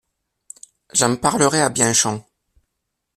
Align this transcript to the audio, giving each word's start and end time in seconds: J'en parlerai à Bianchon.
J'en 0.93 1.15
parlerai 1.15 1.61
à 1.61 1.69
Bianchon. 1.69 2.25